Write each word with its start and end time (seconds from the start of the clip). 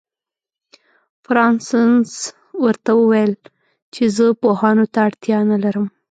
فرانسس 1.25 2.11
ورته 2.63 2.91
وویل 2.99 3.33
چې 3.93 4.03
زه 4.15 4.25
پوهانو 4.41 4.85
ته 4.93 4.99
اړتیا 5.07 5.39
نه 5.51 5.57
لرم. 5.63 5.85